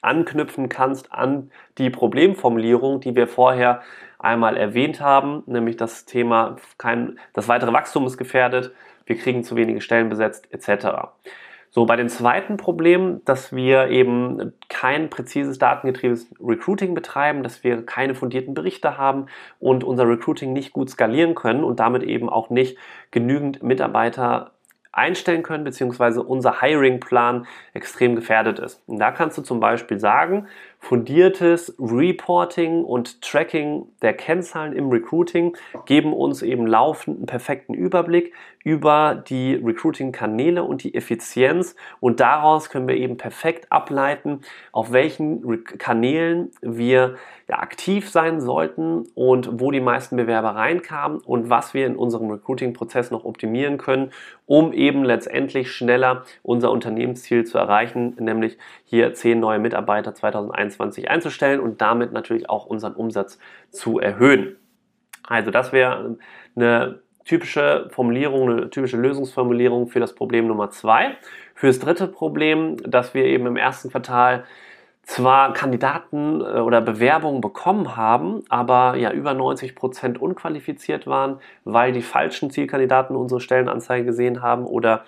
anknüpfen 0.00 0.68
kannst 0.68 1.12
an 1.12 1.52
die 1.78 1.90
Problemformulierung, 1.90 2.98
die 2.98 3.14
wir 3.14 3.28
vorher 3.28 3.82
einmal 4.18 4.56
erwähnt 4.56 5.00
haben, 5.00 5.44
nämlich 5.46 5.76
das 5.76 6.06
Thema 6.06 6.56
kein, 6.76 7.20
das 7.34 7.46
weitere 7.46 7.72
Wachstum 7.72 8.04
ist 8.04 8.18
gefährdet, 8.18 8.72
wir 9.06 9.16
kriegen 9.16 9.44
zu 9.44 9.54
wenige 9.54 9.80
Stellen 9.80 10.08
besetzt 10.08 10.48
etc. 10.50 10.86
So, 11.74 11.86
bei 11.86 11.96
dem 11.96 12.08
zweiten 12.08 12.56
Problem, 12.56 13.20
dass 13.24 13.52
wir 13.52 13.88
eben 13.88 14.52
kein 14.68 15.10
präzises 15.10 15.58
datengetriebenes 15.58 16.32
Recruiting 16.38 16.94
betreiben, 16.94 17.42
dass 17.42 17.64
wir 17.64 17.84
keine 17.84 18.14
fundierten 18.14 18.54
Berichte 18.54 18.96
haben 18.96 19.26
und 19.58 19.82
unser 19.82 20.08
Recruiting 20.08 20.52
nicht 20.52 20.72
gut 20.72 20.88
skalieren 20.88 21.34
können 21.34 21.64
und 21.64 21.80
damit 21.80 22.04
eben 22.04 22.28
auch 22.28 22.48
nicht 22.48 22.78
genügend 23.10 23.64
Mitarbeiter 23.64 24.52
einstellen 24.92 25.42
können, 25.42 25.64
beziehungsweise 25.64 26.22
unser 26.22 26.60
Hiring-Plan 26.60 27.48
extrem 27.72 28.14
gefährdet 28.14 28.60
ist. 28.60 28.80
Und 28.86 29.00
da 29.00 29.10
kannst 29.10 29.36
du 29.36 29.42
zum 29.42 29.58
Beispiel 29.58 29.98
sagen, 29.98 30.46
fundiertes 30.84 31.74
Reporting 31.78 32.84
und 32.84 33.22
Tracking 33.22 33.86
der 34.02 34.12
Kennzahlen 34.12 34.74
im 34.74 34.90
Recruiting 34.90 35.56
geben 35.86 36.12
uns 36.12 36.42
eben 36.42 36.66
laufenden 36.66 37.24
perfekten 37.24 37.72
Überblick 37.72 38.34
über 38.64 39.14
die 39.14 39.54
Recruiting-Kanäle 39.54 40.62
und 40.62 40.82
die 40.82 40.94
Effizienz. 40.94 41.74
Und 42.00 42.20
daraus 42.20 42.68
können 42.68 42.86
wir 42.86 42.96
eben 42.96 43.16
perfekt 43.16 43.72
ableiten, 43.72 44.40
auf 44.72 44.92
welchen 44.92 45.64
Kanälen 45.64 46.50
wir 46.60 47.16
ja, 47.48 47.58
aktiv 47.58 48.08
sein 48.08 48.40
sollten 48.40 49.04
und 49.14 49.60
wo 49.60 49.70
die 49.70 49.80
meisten 49.80 50.16
Bewerber 50.16 50.54
reinkamen 50.54 51.18
und 51.18 51.50
was 51.50 51.74
wir 51.74 51.86
in 51.86 51.96
unserem 51.96 52.30
Recruiting-Prozess 52.30 53.10
noch 53.10 53.24
optimieren 53.24 53.76
können, 53.76 54.12
um 54.46 54.72
eben 54.72 55.04
letztendlich 55.04 55.70
schneller 55.70 56.24
unser 56.42 56.70
Unternehmensziel 56.70 57.44
zu 57.44 57.58
erreichen, 57.58 58.16
nämlich 58.18 58.56
hier 58.94 59.12
zehn 59.12 59.40
neue 59.40 59.58
Mitarbeiter 59.58 60.14
2021 60.14 61.10
einzustellen 61.10 61.58
und 61.58 61.80
damit 61.80 62.12
natürlich 62.12 62.48
auch 62.48 62.66
unseren 62.66 62.94
Umsatz 62.94 63.40
zu 63.70 63.98
erhöhen. 63.98 64.56
Also 65.26 65.50
das 65.50 65.72
wäre 65.72 66.16
eine 66.54 67.00
typische 67.24 67.88
Formulierung, 67.90 68.50
eine 68.50 68.70
typische 68.70 68.96
Lösungsformulierung 68.96 69.88
für 69.88 69.98
das 69.98 70.14
Problem 70.14 70.46
Nummer 70.46 70.70
zwei. 70.70 71.16
Für 71.56 71.66
das 71.66 71.80
dritte 71.80 72.06
Problem, 72.06 72.76
dass 72.88 73.14
wir 73.14 73.24
eben 73.24 73.46
im 73.46 73.56
ersten 73.56 73.90
Quartal 73.90 74.44
zwar 75.02 75.52
Kandidaten 75.52 76.40
äh, 76.40 76.60
oder 76.60 76.80
Bewerbungen 76.80 77.40
bekommen 77.40 77.96
haben, 77.96 78.42
aber 78.48 78.96
ja 78.96 79.10
über 79.10 79.34
90 79.34 79.74
Prozent 79.74 80.22
unqualifiziert 80.22 81.06
waren, 81.08 81.40
weil 81.64 81.92
die 81.92 82.02
falschen 82.02 82.50
Zielkandidaten 82.50 83.16
unsere 83.16 83.40
Stellenanzeige 83.40 84.06
gesehen 84.06 84.40
haben 84.40 84.64
oder 84.64 85.04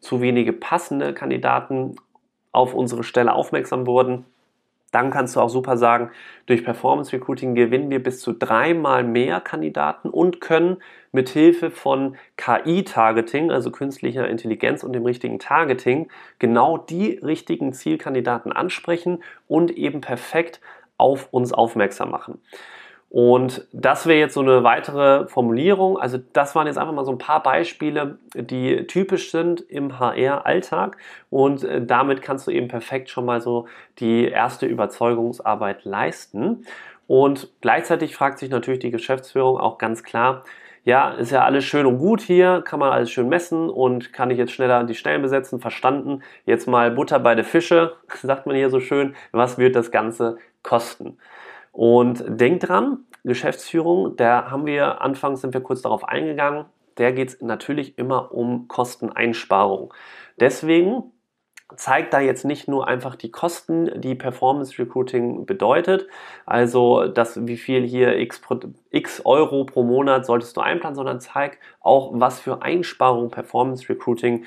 zu 0.00 0.20
wenige 0.20 0.52
passende 0.52 1.14
Kandidaten 1.14 1.96
auf 2.56 2.74
unsere 2.74 3.04
Stelle 3.04 3.34
aufmerksam 3.34 3.86
wurden. 3.86 4.24
Dann 4.92 5.10
kannst 5.10 5.36
du 5.36 5.40
auch 5.40 5.48
super 5.48 5.76
sagen, 5.76 6.10
durch 6.46 6.64
Performance 6.64 7.12
Recruiting 7.12 7.54
gewinnen 7.54 7.90
wir 7.90 8.02
bis 8.02 8.20
zu 8.20 8.32
dreimal 8.32 9.04
mehr 9.04 9.40
Kandidaten 9.40 10.08
und 10.08 10.40
können 10.40 10.78
mit 11.12 11.28
Hilfe 11.28 11.70
von 11.70 12.16
KI-Targeting, 12.36 13.50
also 13.50 13.70
künstlicher 13.70 14.28
Intelligenz 14.28 14.84
und 14.84 14.92
dem 14.92 15.04
richtigen 15.04 15.38
Targeting, 15.38 16.08
genau 16.38 16.78
die 16.78 17.18
richtigen 17.22 17.72
Zielkandidaten 17.72 18.52
ansprechen 18.52 19.22
und 19.48 19.70
eben 19.70 20.00
perfekt 20.00 20.60
auf 20.96 21.28
uns 21.32 21.52
aufmerksam 21.52 22.10
machen. 22.10 22.40
Und 23.16 23.66
das 23.72 24.06
wäre 24.06 24.18
jetzt 24.18 24.34
so 24.34 24.42
eine 24.42 24.62
weitere 24.62 25.26
Formulierung. 25.26 25.96
Also 25.96 26.18
das 26.34 26.54
waren 26.54 26.66
jetzt 26.66 26.76
einfach 26.76 26.92
mal 26.92 27.06
so 27.06 27.12
ein 27.12 27.16
paar 27.16 27.42
Beispiele, 27.42 28.18
die 28.34 28.86
typisch 28.88 29.30
sind 29.30 29.62
im 29.70 29.98
HR-Alltag. 29.98 30.98
Und 31.30 31.64
äh, 31.64 31.82
damit 31.82 32.20
kannst 32.20 32.46
du 32.46 32.50
eben 32.50 32.68
perfekt 32.68 33.08
schon 33.08 33.24
mal 33.24 33.40
so 33.40 33.68
die 34.00 34.28
erste 34.28 34.66
Überzeugungsarbeit 34.66 35.86
leisten. 35.86 36.66
Und 37.06 37.48
gleichzeitig 37.62 38.14
fragt 38.14 38.38
sich 38.38 38.50
natürlich 38.50 38.80
die 38.80 38.90
Geschäftsführung 38.90 39.56
auch 39.56 39.78
ganz 39.78 40.02
klar, 40.02 40.44
ja, 40.84 41.12
ist 41.12 41.32
ja 41.32 41.42
alles 41.42 41.64
schön 41.64 41.86
und 41.86 41.96
gut 41.96 42.20
hier, 42.20 42.60
kann 42.66 42.80
man 42.80 42.92
alles 42.92 43.10
schön 43.10 43.30
messen 43.30 43.70
und 43.70 44.12
kann 44.12 44.30
ich 44.30 44.36
jetzt 44.36 44.52
schneller 44.52 44.84
die 44.84 44.94
Stellen 44.94 45.22
besetzen, 45.22 45.58
verstanden. 45.58 46.22
Jetzt 46.44 46.68
mal 46.68 46.90
Butter 46.90 47.18
bei 47.18 47.34
der 47.34 47.46
Fische, 47.46 47.94
sagt 48.22 48.44
man 48.44 48.56
hier 48.56 48.68
so 48.68 48.78
schön. 48.78 49.16
Was 49.32 49.56
wird 49.56 49.74
das 49.74 49.90
Ganze 49.90 50.36
kosten? 50.62 51.16
Und 51.76 52.24
denkt 52.26 52.66
dran, 52.66 53.04
Geschäftsführung, 53.26 54.16
da 54.16 54.50
haben 54.50 54.66
wir, 54.66 55.00
anfangs 55.02 55.40
sind 55.40 55.52
wir 55.52 55.60
kurz 55.60 55.82
darauf 55.82 56.04
eingegangen, 56.04 56.66
der 56.98 57.12
geht 57.12 57.28
es 57.28 57.40
natürlich 57.42 57.98
immer 57.98 58.32
um 58.32 58.68
Kosteneinsparung. 58.68 59.92
Deswegen 60.40 61.12
zeigt 61.74 62.14
da 62.14 62.20
jetzt 62.20 62.44
nicht 62.44 62.68
nur 62.68 62.86
einfach 62.86 63.16
die 63.16 63.30
Kosten, 63.30 64.00
die 64.00 64.14
Performance 64.14 64.78
Recruiting 64.78 65.46
bedeutet, 65.46 66.06
also 66.46 67.08
das, 67.08 67.46
wie 67.46 67.56
viel 67.56 67.84
hier 67.84 68.16
x, 68.18 68.40
x 68.90 69.22
Euro 69.24 69.64
pro 69.64 69.82
Monat 69.82 70.24
solltest 70.26 70.56
du 70.56 70.60
einplanen, 70.60 70.94
sondern 70.94 71.20
zeigt 71.20 71.58
auch, 71.80 72.12
was 72.14 72.38
für 72.38 72.62
Einsparungen 72.62 73.30
Performance 73.30 73.88
Recruiting 73.88 74.44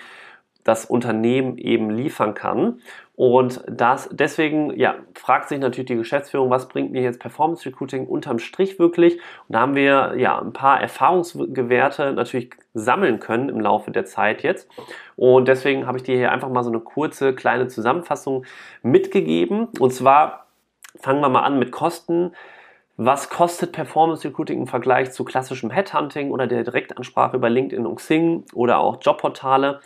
das 0.63 0.85
Unternehmen 0.85 1.57
eben 1.57 1.89
liefern 1.89 2.33
kann. 2.33 2.81
Und 3.19 3.61
das, 3.67 4.07
deswegen 4.13 4.79
ja, 4.79 4.95
fragt 5.13 5.49
sich 5.49 5.59
natürlich 5.59 5.87
die 5.87 5.97
Geschäftsführung, 5.97 6.49
was 6.49 6.69
bringt 6.69 6.93
mir 6.93 7.01
jetzt 7.01 7.19
Performance 7.19 7.65
Recruiting 7.65 8.07
unterm 8.07 8.39
Strich 8.39 8.79
wirklich? 8.79 9.15
Und 9.15 9.55
da 9.55 9.59
haben 9.59 9.75
wir 9.75 10.13
ja 10.15 10.39
ein 10.39 10.53
paar 10.53 10.79
Erfahrungsgewerte 10.79 12.13
natürlich 12.13 12.51
sammeln 12.73 13.19
können 13.19 13.49
im 13.49 13.59
Laufe 13.59 13.91
der 13.91 14.05
Zeit 14.05 14.41
jetzt. 14.41 14.69
Und 15.17 15.49
deswegen 15.49 15.85
habe 15.85 15.97
ich 15.97 16.05
dir 16.05 16.15
hier 16.15 16.31
einfach 16.31 16.47
mal 16.47 16.63
so 16.63 16.69
eine 16.69 16.79
kurze 16.79 17.35
kleine 17.35 17.67
Zusammenfassung 17.67 18.45
mitgegeben. 18.83 19.67
Und 19.81 19.93
zwar 19.93 20.45
fangen 20.95 21.19
wir 21.19 21.27
mal 21.27 21.43
an 21.43 21.59
mit 21.59 21.73
Kosten. 21.73 22.31
Was 22.95 23.29
kostet 23.29 23.73
Performance 23.73 24.25
Recruiting 24.25 24.59
im 24.59 24.67
Vergleich 24.67 25.11
zu 25.11 25.25
klassischem 25.25 25.71
Headhunting 25.71 26.31
oder 26.31 26.47
der 26.47 26.63
Direktansprache 26.63 27.35
über 27.35 27.49
LinkedIn 27.49 27.85
und 27.85 27.97
Xing 27.97 28.45
oder 28.53 28.79
auch 28.79 28.99
Jobportale? 29.01 29.81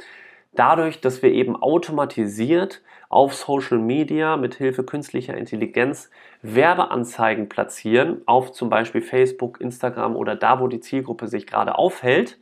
Dadurch, 0.55 1.01
dass 1.01 1.22
wir 1.22 1.31
eben 1.31 1.55
automatisiert 1.55 2.81
auf 3.10 3.33
Social 3.33 3.79
Media 3.79 4.38
mit 4.38 4.55
Hilfe 4.55 4.83
künstlicher 4.83 5.36
Intelligenz 5.36 6.10
Werbeanzeigen 6.41 7.50
platzieren, 7.50 8.22
auf 8.25 8.51
zum 8.51 8.69
Beispiel 8.69 9.01
Facebook, 9.01 9.62
Instagram 9.62 10.15
oder 10.15 10.36
da, 10.36 10.60
wo 10.60 10.67
die 10.67 10.79
Zielgruppe 10.79 11.27
sich 11.27 11.48
gerade 11.48 11.77
aufhält, 11.77 12.39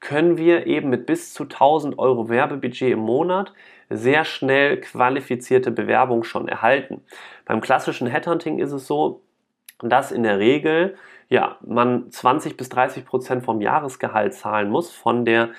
können 0.00 0.38
wir 0.38 0.66
eben 0.66 0.90
mit 0.90 1.06
bis 1.06 1.34
zu 1.34 1.44
1000 1.44 1.98
Euro 1.98 2.28
Werbebudget 2.28 2.92
im 2.92 3.00
Monat 3.00 3.52
sehr 3.90 4.24
schnell 4.24 4.80
qualifizierte 4.80 5.70
Bewerbungen 5.70 6.24
schon 6.24 6.48
erhalten. 6.48 7.02
Beim 7.44 7.60
klassischen 7.60 8.06
Headhunting 8.06 8.58
ist 8.58 8.72
es 8.72 8.86
so, 8.86 9.22
dass 9.80 10.12
in 10.12 10.22
der 10.22 10.38
Regel 10.38 10.96
ja, 11.28 11.56
man 11.64 12.10
20 12.10 12.56
bis 12.56 12.68
30 12.70 13.04
Prozent 13.04 13.44
vom 13.44 13.60
Jahresgehalt 13.60 14.34
zahlen 14.34 14.70
muss 14.70 14.90
von 14.90 15.24
der 15.24 15.50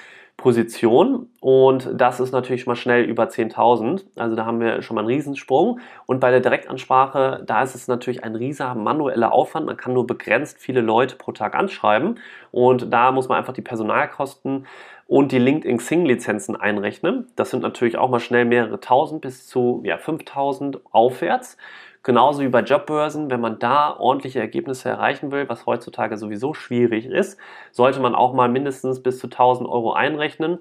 Position 0.42 1.28
und 1.40 1.88
das 1.94 2.20
ist 2.20 2.32
natürlich 2.32 2.66
mal 2.66 2.76
schnell 2.76 3.04
über 3.04 3.26
10.000. 3.26 4.04
Also 4.16 4.36
da 4.36 4.44
haben 4.48 4.60
wir 4.60 4.82
schon 4.82 4.96
mal 4.96 5.02
einen 5.02 5.08
Riesensprung. 5.08 5.80
Und 6.08 6.20
bei 6.20 6.32
der 6.32 6.40
Direktansprache, 6.40 7.44
da 7.46 7.62
ist 7.62 7.76
es 7.76 7.88
natürlich 7.88 8.24
ein 8.24 8.36
rieser 8.36 8.74
manueller 8.74 9.34
Aufwand. 9.34 9.68
Man 9.68 9.78
kann 9.78 9.94
nur 9.94 10.08
begrenzt 10.08 10.58
viele 10.58 10.82
Leute 10.82 11.16
pro 11.16 11.32
Tag 11.32 11.54
anschreiben 11.54 12.18
und 12.50 12.92
da 12.92 13.12
muss 13.12 13.30
man 13.30 13.38
einfach 13.38 13.54
die 13.54 13.62
Personalkosten 13.62 14.66
und 15.06 15.32
die 15.32 15.38
LinkedIn 15.38 15.78
Xing 15.78 16.06
Lizenzen 16.06 16.56
einrechnen. 16.56 17.28
Das 17.36 17.52
sind 17.52 17.62
natürlich 17.62 18.00
auch 18.00 18.10
mal 18.10 18.20
schnell 18.20 18.46
mehrere 18.46 18.80
tausend 18.80 19.22
bis 19.22 19.46
zu 19.46 19.84
ja, 19.86 20.00
5000 20.00 20.80
aufwärts. 20.92 21.56
Genauso 22.04 22.42
wie 22.42 22.50
bei 22.50 22.62
Jobbörsen, 22.62 23.30
wenn 23.30 23.42
man 23.42 23.60
da 23.60 23.96
ordentliche 23.96 24.40
Ergebnisse 24.40 24.90
erreichen 24.90 25.32
will, 25.32 25.48
was 25.50 25.68
heutzutage 25.68 26.18
sowieso 26.18 26.56
schwierig 26.56 27.06
ist, 27.06 27.40
sollte 27.72 28.00
man 28.00 28.16
auch 28.16 28.34
mal 28.34 28.50
mindestens 28.50 29.04
bis 29.04 29.20
zu 29.20 29.28
1000 29.28 29.70
Euro 29.70 29.94
einrechnen. 29.94 30.60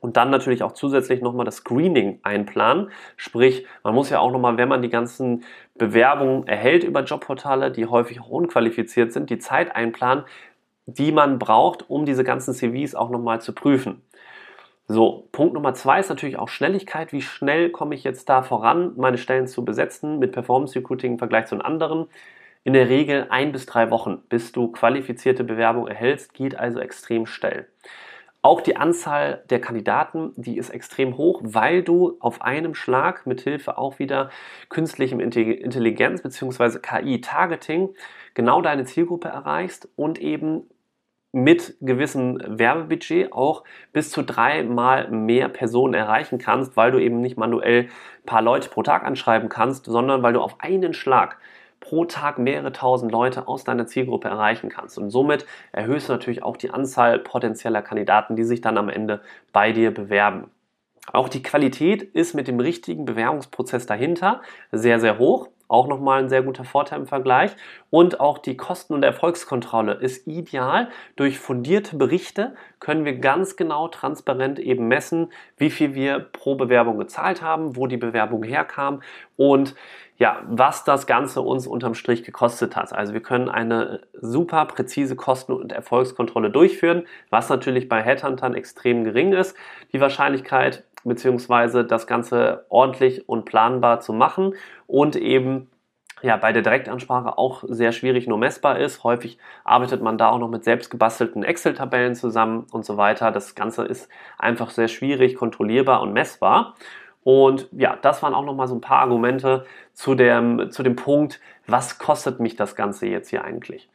Und 0.00 0.18
dann 0.18 0.30
natürlich 0.30 0.62
auch 0.62 0.72
zusätzlich 0.72 1.22
nochmal 1.22 1.46
das 1.46 1.56
Screening 1.58 2.18
einplanen. 2.24 2.90
Sprich, 3.16 3.66
man 3.84 3.94
muss 3.94 4.10
ja 4.10 4.18
auch 4.18 4.32
nochmal, 4.32 4.58
wenn 4.58 4.68
man 4.68 4.82
die 4.82 4.90
ganzen 4.90 5.44
Bewerbungen 5.78 6.46
erhält 6.46 6.84
über 6.84 7.04
Jobportale, 7.04 7.70
die 7.70 7.86
häufig 7.86 8.20
auch 8.20 8.28
unqualifiziert 8.28 9.14
sind, 9.14 9.30
die 9.30 9.38
Zeit 9.38 9.74
einplanen, 9.74 10.24
die 10.86 11.12
man 11.12 11.38
braucht, 11.38 11.88
um 11.88 12.04
diese 12.04 12.24
ganzen 12.24 12.52
CVs 12.52 12.94
auch 12.94 13.08
nochmal 13.10 13.40
zu 13.40 13.54
prüfen. 13.54 14.02
So, 14.86 15.28
Punkt 15.32 15.54
Nummer 15.54 15.72
zwei 15.72 15.98
ist 16.00 16.10
natürlich 16.10 16.38
auch 16.38 16.48
Schnelligkeit. 16.48 17.12
Wie 17.12 17.22
schnell 17.22 17.70
komme 17.70 17.94
ich 17.94 18.04
jetzt 18.04 18.28
da 18.28 18.42
voran, 18.42 18.92
meine 18.96 19.16
Stellen 19.16 19.46
zu 19.46 19.64
besetzen 19.64 20.18
mit 20.18 20.32
Performance 20.32 20.78
Recruiting 20.78 21.12
im 21.12 21.18
Vergleich 21.18 21.46
zu 21.46 21.54
den 21.54 21.62
anderen? 21.62 22.06
In 22.64 22.74
der 22.74 22.90
Regel 22.90 23.26
ein 23.30 23.52
bis 23.52 23.64
drei 23.64 23.90
Wochen, 23.90 24.22
bis 24.28 24.52
du 24.52 24.68
qualifizierte 24.72 25.42
Bewerbung 25.42 25.88
erhältst, 25.88 26.34
geht 26.34 26.58
also 26.58 26.80
extrem 26.80 27.24
schnell. 27.24 27.66
Auch 28.42 28.60
die 28.60 28.76
Anzahl 28.76 29.42
der 29.48 29.58
Kandidaten, 29.58 30.32
die 30.36 30.58
ist 30.58 30.68
extrem 30.68 31.16
hoch, 31.16 31.40
weil 31.42 31.82
du 31.82 32.18
auf 32.20 32.42
einem 32.42 32.74
Schlag 32.74 33.26
mit 33.26 33.40
Hilfe 33.40 33.78
auch 33.78 33.98
wieder 33.98 34.28
künstlichem 34.68 35.18
Intelligenz 35.18 36.20
bzw. 36.20 36.78
KI-Targeting 36.78 37.94
genau 38.34 38.60
deine 38.60 38.84
Zielgruppe 38.84 39.28
erreichst 39.28 39.88
und 39.96 40.18
eben 40.18 40.68
mit 41.34 41.76
gewissem 41.80 42.40
Werbebudget 42.46 43.32
auch 43.32 43.64
bis 43.92 44.10
zu 44.10 44.22
dreimal 44.22 45.10
mehr 45.10 45.48
Personen 45.48 45.94
erreichen 45.94 46.38
kannst, 46.38 46.76
weil 46.76 46.92
du 46.92 46.98
eben 46.98 47.20
nicht 47.20 47.36
manuell 47.36 47.82
ein 47.82 48.26
paar 48.26 48.42
Leute 48.42 48.68
pro 48.68 48.82
Tag 48.82 49.04
anschreiben 49.04 49.48
kannst, 49.48 49.86
sondern 49.86 50.22
weil 50.22 50.32
du 50.32 50.40
auf 50.40 50.60
einen 50.60 50.94
Schlag 50.94 51.38
pro 51.80 52.04
Tag 52.04 52.38
mehrere 52.38 52.72
tausend 52.72 53.12
Leute 53.12 53.46
aus 53.48 53.64
deiner 53.64 53.86
Zielgruppe 53.86 54.28
erreichen 54.28 54.70
kannst. 54.70 54.96
Und 54.96 55.10
somit 55.10 55.44
erhöhst 55.72 56.08
du 56.08 56.12
natürlich 56.12 56.42
auch 56.42 56.56
die 56.56 56.70
Anzahl 56.70 57.18
potenzieller 57.18 57.82
Kandidaten, 57.82 58.36
die 58.36 58.44
sich 58.44 58.60
dann 58.60 58.78
am 58.78 58.88
Ende 58.88 59.20
bei 59.52 59.72
dir 59.72 59.92
bewerben. 59.92 60.50
Auch 61.12 61.28
die 61.28 61.42
Qualität 61.42 62.02
ist 62.02 62.34
mit 62.34 62.48
dem 62.48 62.60
richtigen 62.60 63.04
Bewerbungsprozess 63.04 63.86
dahinter 63.86 64.40
sehr, 64.72 65.00
sehr 65.00 65.18
hoch. 65.18 65.48
Auch 65.68 65.86
nochmal 65.88 66.22
ein 66.22 66.28
sehr 66.28 66.42
guter 66.42 66.64
Vorteil 66.64 67.00
im 67.00 67.06
Vergleich. 67.06 67.52
Und 67.90 68.20
auch 68.20 68.38
die 68.38 68.56
Kosten- 68.56 68.94
und 68.94 69.02
Erfolgskontrolle 69.02 69.94
ist 69.94 70.26
ideal. 70.26 70.88
Durch 71.16 71.38
fundierte 71.38 71.96
Berichte 71.96 72.54
können 72.80 73.04
wir 73.04 73.18
ganz 73.18 73.56
genau 73.56 73.88
transparent 73.88 74.58
eben 74.58 74.88
messen, 74.88 75.32
wie 75.56 75.70
viel 75.70 75.94
wir 75.94 76.20
pro 76.20 76.54
Bewerbung 76.54 76.98
gezahlt 76.98 77.42
haben, 77.42 77.76
wo 77.76 77.86
die 77.86 77.96
Bewerbung 77.96 78.42
herkam 78.42 79.00
und 79.36 79.74
ja, 80.16 80.42
was 80.46 80.84
das 80.84 81.06
Ganze 81.06 81.40
uns 81.40 81.66
unterm 81.66 81.94
Strich 81.94 82.22
gekostet 82.22 82.76
hat. 82.76 82.92
Also 82.92 83.14
wir 83.14 83.20
können 83.20 83.48
eine 83.48 84.02
super 84.20 84.64
präzise 84.66 85.16
Kosten- 85.16 85.52
und 85.52 85.72
Erfolgskontrolle 85.72 86.50
durchführen, 86.50 87.04
was 87.30 87.48
natürlich 87.48 87.88
bei 87.88 88.00
Headhuntern 88.00 88.54
extrem 88.54 89.02
gering 89.02 89.32
ist. 89.32 89.56
Die 89.92 90.00
Wahrscheinlichkeit, 90.00 90.84
beziehungsweise 91.04 91.84
das 91.84 92.06
Ganze 92.06 92.66
ordentlich 92.68 93.28
und 93.28 93.44
planbar 93.44 94.00
zu 94.00 94.12
machen 94.12 94.54
und 94.86 95.16
eben 95.16 95.70
ja, 96.22 96.38
bei 96.38 96.52
der 96.52 96.62
Direktansprache 96.62 97.36
auch 97.36 97.64
sehr 97.66 97.92
schwierig 97.92 98.26
nur 98.26 98.38
messbar 98.38 98.78
ist. 98.78 99.04
Häufig 99.04 99.36
arbeitet 99.62 100.00
man 100.00 100.16
da 100.16 100.30
auch 100.30 100.38
noch 100.38 100.48
mit 100.48 100.64
selbst 100.64 100.90
gebastelten 100.90 101.44
Excel-Tabellen 101.44 102.14
zusammen 102.14 102.66
und 102.72 102.86
so 102.86 102.96
weiter. 102.96 103.30
Das 103.30 103.54
Ganze 103.54 103.84
ist 103.84 104.08
einfach 104.38 104.70
sehr 104.70 104.88
schwierig 104.88 105.34
kontrollierbar 105.36 106.00
und 106.00 106.14
messbar. 106.14 106.76
Und 107.24 107.68
ja, 107.72 107.98
das 108.00 108.22
waren 108.22 108.32
auch 108.32 108.44
nochmal 108.44 108.68
so 108.68 108.74
ein 108.74 108.80
paar 108.80 109.00
Argumente 109.00 109.66
zu 109.92 110.14
dem, 110.14 110.70
zu 110.70 110.82
dem 110.82 110.96
Punkt, 110.96 111.40
was 111.66 111.98
kostet 111.98 112.40
mich 112.40 112.56
das 112.56 112.74
Ganze 112.74 113.06
jetzt 113.06 113.28
hier 113.28 113.44
eigentlich? 113.44 113.90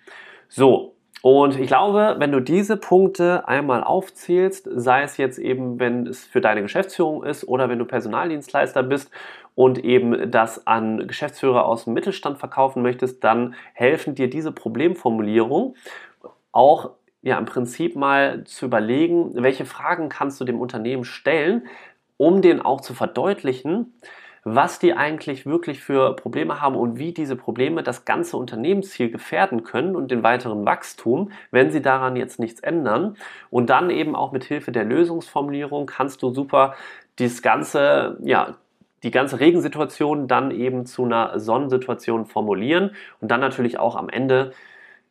So, 0.50 0.96
und 1.22 1.60
ich 1.60 1.68
glaube, 1.68 2.16
wenn 2.20 2.32
du 2.32 2.40
diese 2.40 2.78
Punkte 2.78 3.48
einmal 3.48 3.84
aufzählst, 3.84 4.70
sei 4.74 5.04
es 5.04 5.18
jetzt 5.18 5.38
eben, 5.38 5.80
wenn 5.80 6.08
es 6.08 6.26
für 6.26 6.40
deine 6.40 6.62
Geschäftsführung 6.62 7.24
ist 7.24 7.46
oder 7.46 7.68
wenn 7.68 7.80
du 7.80 7.86
Personaldienstleister 7.86 8.84
bist 8.84 9.12
und 9.56 9.84
eben 9.84 10.32
das 10.32 10.66
an 10.66 11.08
Geschäftsführer 11.08 11.66
aus 11.66 11.84
dem 11.84 11.94
Mittelstand 11.94 12.38
verkaufen 12.38 12.82
möchtest, 12.82 13.24
dann 13.24 13.56
helfen 13.74 14.16
dir 14.16 14.30
diese 14.30 14.54
Problemformulierung 14.54 15.76
auch 16.54 16.92
ja 17.22 17.38
im 17.38 17.46
Prinzip 17.46 17.98
mal 17.98 18.46
zu 18.46 18.66
überlegen, 18.66 19.32
welche 19.34 19.66
Fragen 19.66 20.08
kannst 20.08 20.40
du 20.40 20.46
dem 20.46 20.62
Unternehmen 20.62 21.04
stellen, 21.04 21.68
um 22.16 22.42
den 22.42 22.62
auch 22.62 22.80
zu 22.80 22.94
verdeutlichen, 22.94 23.94
was 24.44 24.80
die 24.80 24.94
eigentlich 24.94 25.46
wirklich 25.46 25.82
für 25.82 26.16
Probleme 26.16 26.62
haben 26.62 26.76
und 26.76 26.98
wie 26.98 27.14
diese 27.14 27.36
Probleme 27.36 27.84
das 27.84 28.06
ganze 28.06 28.38
Unternehmensziel 28.38 29.12
gefährden 29.12 29.64
können 29.64 29.96
und 29.96 30.12
den 30.12 30.24
weiteren 30.24 30.66
Wachstum, 30.66 31.32
wenn 31.52 31.72
sie 31.72 31.82
daran 31.82 32.16
jetzt 32.16 32.40
nichts 32.40 32.60
ändern. 32.60 33.18
Und 33.50 33.70
dann 33.70 33.90
eben 33.90 34.16
auch 34.16 34.32
mit 34.32 34.44
Hilfe 34.44 34.72
der 34.72 34.86
Lösungsformulierung 34.86 35.86
kannst 35.86 36.22
du 36.24 36.34
super 36.34 36.76
das 37.18 37.42
ganze, 37.42 38.18
ja, 38.24 38.56
die 39.04 39.12
ganze 39.12 39.40
Regensituation 39.40 40.28
dann 40.28 40.52
eben 40.52 40.86
zu 40.86 41.06
einer 41.06 41.40
Sonnensituation 41.40 42.26
formulieren 42.26 42.92
und 43.22 43.32
dann 43.32 43.40
natürlich 43.40 43.80
auch 43.80 43.96
am 43.96 44.10
Ende 44.10 44.52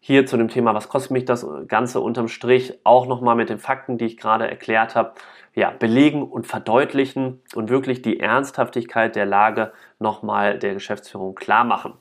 hier 0.00 0.26
zu 0.26 0.37
dem 0.37 0.48
Thema, 0.48 0.74
was 0.74 0.88
kostet 0.88 1.11
mich 1.11 1.24
das 1.24 1.46
Ganze 1.66 2.00
unterm 2.00 2.28
Strich, 2.28 2.78
auch 2.84 3.06
nochmal 3.06 3.37
mit 3.37 3.48
den 3.50 3.58
Fakten, 3.58 3.98
die 3.98 4.06
ich 4.06 4.16
gerade 4.16 4.48
erklärt 4.48 4.94
habe, 4.94 5.12
ja, 5.54 5.70
belegen 5.70 6.22
und 6.22 6.46
verdeutlichen 6.46 7.42
und 7.54 7.68
wirklich 7.68 8.00
die 8.02 8.20
Ernsthaftigkeit 8.20 9.16
der 9.16 9.26
Lage 9.26 9.72
nochmal 9.98 10.58
der 10.58 10.74
Geschäftsführung 10.74 11.34
klar 11.34 11.64
machen. 11.64 11.94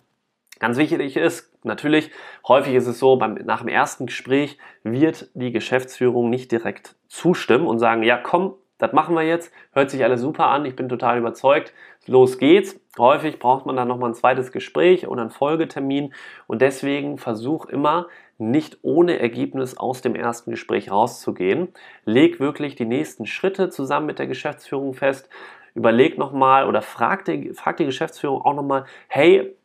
Ganz 0.60 0.78
wichtig 0.78 1.18
ist 1.18 1.54
natürlich, 1.64 2.12
häufig 2.48 2.74
ist 2.74 2.88
es 2.88 3.00
so, 3.00 3.16
beim, 3.18 3.36
nach 3.46 3.60
dem 3.60 3.68
ersten 3.68 4.08
Gespräch 4.08 4.58
wird 4.84 5.30
die 5.34 5.52
Geschäftsführung 5.52 6.30
nicht 6.30 6.52
direkt 6.52 6.96
zustimmen 7.08 7.68
und 7.68 7.80
sagen, 7.80 8.04
ja 8.04 8.18
komm, 8.18 8.56
das 8.78 8.94
machen 8.94 9.16
wir 9.16 9.24
jetzt, 9.24 9.52
hört 9.74 9.90
sich 9.90 10.04
alles 10.04 10.22
super 10.22 10.48
an, 10.48 10.66
ich 10.66 10.76
bin 10.76 10.90
total 10.90 11.18
überzeugt, 11.18 11.74
los 12.06 12.38
geht's. 12.38 12.80
Häufig 12.98 13.40
braucht 13.40 13.66
man 13.66 13.76
dann 13.76 13.88
nochmal 13.88 14.12
ein 14.12 14.16
zweites 14.16 14.52
Gespräch 14.52 15.08
oder 15.08 15.22
einen 15.22 15.30
Folgetermin 15.30 16.14
und 16.48 16.62
deswegen 16.62 17.18
versuch 17.18 17.66
immer 17.66 18.08
nicht 18.38 18.80
ohne 18.84 19.20
Ergebnis 19.20 19.78
aus 19.78 20.02
dem 20.02 20.16
ersten 20.16 20.52
Gespräch 20.52 20.92
rauszugehen. 20.92 21.70
Leg 22.06 22.40
wirklich 22.40 22.76
die 22.76 22.86
nächsten 22.86 23.26
Schritte 23.26 23.70
zusammen 23.70 24.06
mit 24.06 24.20
der 24.20 24.28
Geschäftsführung 24.28 24.94
fest. 24.94 25.30
Überleg 25.74 26.18
nochmal 26.18 26.68
oder 26.68 26.82
frag 26.82 27.26
die, 27.26 27.54
frag 27.54 27.78
die 27.78 27.86
Geschäftsführung 27.86 28.42
auch 28.42 28.56
nochmal, 28.56 28.86
hey, 29.08 29.56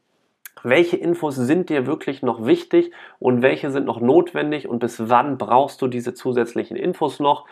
welche 0.63 0.97
Infos 0.97 1.35
sind 1.37 1.71
dir 1.71 1.87
wirklich 1.87 2.23
noch 2.23 2.45
wichtig 2.45 2.93
und 3.19 3.43
welche 3.43 3.71
sind 3.71 3.87
noch 3.87 4.01
notwendig 4.01 4.69
und 4.69 4.79
bis 4.79 5.09
wann 5.09 5.39
brauchst 5.39 5.83
du 5.83 5.89
diese 5.89 6.15
zusätzlichen 6.15 6.77
Infos 6.77 7.21
noch 7.21 7.47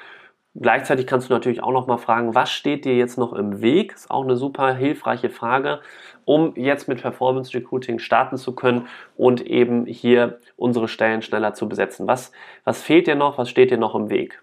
Gleichzeitig 0.57 1.07
kannst 1.07 1.29
du 1.29 1.33
natürlich 1.33 1.63
auch 1.63 1.71
noch 1.71 1.87
mal 1.87 1.97
fragen, 1.97 2.35
was 2.35 2.51
steht 2.51 2.85
dir 2.85 2.97
jetzt 2.97 3.17
noch 3.17 3.33
im 3.33 3.63
Weg? 3.63 3.93
Ist 3.93 4.11
auch 4.11 4.25
eine 4.25 4.37
super 4.37 4.75
hilfreiche 4.75 5.31
Frage, 5.31 5.81
um 6.25 6.55
jetzt 6.57 6.89
mit 6.89 7.01
Performance 7.03 7.55
Recruiting 7.55 8.01
starten 8.01 8.37
zu 8.37 8.55
können 8.55 8.89
und 9.17 9.47
eben 9.47 9.87
hier 9.87 10.41
unsere 10.57 10.89
Stellen 10.89 11.23
schneller 11.23 11.55
zu 11.55 11.69
besetzen. 11.69 12.09
Was, 12.09 12.33
was 12.65 12.83
fehlt 12.83 13.07
dir 13.07 13.15
noch? 13.15 13.39
Was 13.39 13.49
steht 13.49 13.71
dir 13.71 13.79
noch 13.79 13.95
im 13.95 14.11
Weg? 14.11 14.43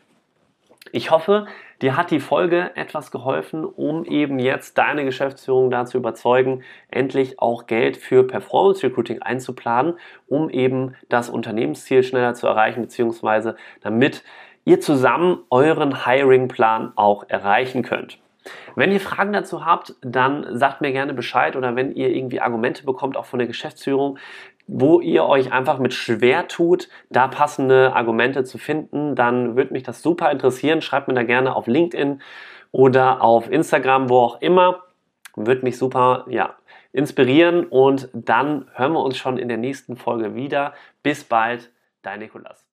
Ich 0.93 1.11
hoffe, 1.11 1.47
dir 1.81 1.97
hat 1.97 2.11
die 2.11 2.21
Folge 2.21 2.71
etwas 2.75 3.11
geholfen, 3.11 3.65
um 3.65 4.05
eben 4.05 4.39
jetzt 4.39 4.77
deine 4.77 5.03
Geschäftsführung 5.03 5.69
dazu 5.69 5.97
überzeugen, 5.97 6.63
endlich 6.89 7.39
auch 7.39 7.67
Geld 7.67 7.97
für 7.97 8.25
Performance 8.25 8.81
Recruiting 8.83 9.21
einzuplanen, 9.21 9.95
um 10.27 10.49
eben 10.49 10.95
das 11.09 11.29
Unternehmensziel 11.29 12.03
schneller 12.03 12.33
zu 12.35 12.47
erreichen, 12.47 12.81
beziehungsweise 12.81 13.57
damit 13.81 14.23
ihr 14.67 14.81
zusammen 14.81 15.39
euren 15.49 16.05
Hiring-Plan 16.05 16.91
auch 16.97 17.23
erreichen 17.29 17.83
könnt. 17.83 18.19
Wenn 18.75 18.91
ihr 18.91 18.99
Fragen 18.99 19.31
dazu 19.31 19.65
habt, 19.65 19.95
dann 20.01 20.45
sagt 20.57 20.81
mir 20.81 20.91
gerne 20.91 21.13
Bescheid 21.13 21.55
oder 21.55 21.77
wenn 21.77 21.95
ihr 21.95 22.09
irgendwie 22.09 22.41
Argumente 22.41 22.83
bekommt, 22.83 23.15
auch 23.15 23.25
von 23.25 23.39
der 23.39 23.47
Geschäftsführung, 23.47 24.19
wo 24.67 24.99
ihr 24.99 25.23
euch 25.23 25.53
einfach 25.53 25.79
mit 25.79 25.93
schwer 25.93 26.49
tut, 26.49 26.89
da 27.09 27.29
passende 27.29 27.93
Argumente 27.95 28.43
zu 28.43 28.57
finden, 28.57 29.15
dann 29.15 29.55
würde 29.55 29.71
mich 29.71 29.83
das 29.83 30.01
super 30.01 30.29
interessieren. 30.31 30.81
Schreibt 30.81 31.07
mir 31.07 31.13
da 31.13 31.23
gerne 31.23 31.55
auf 31.55 31.67
LinkedIn 31.67 32.21
oder 32.73 33.21
auf 33.21 33.49
Instagram, 33.49 34.09
wo 34.09 34.17
auch 34.17 34.41
immer. 34.41 34.83
Würde 35.37 35.63
mich 35.63 35.77
super, 35.77 36.25
ja, 36.27 36.55
inspirieren 36.91 37.65
und 37.67 38.09
dann 38.11 38.69
hören 38.73 38.91
wir 38.91 39.03
uns 39.03 39.17
schon 39.17 39.37
in 39.37 39.47
der 39.47 39.57
nächsten 39.57 39.95
Folge 39.95 40.35
wieder. 40.35 40.73
Bis 41.03 41.23
bald, 41.23 41.71
dein 42.01 42.19
Nikolas. 42.19 42.66